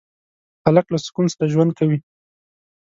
[0.65, 1.99] هلک له سکون سره ژوند کوي.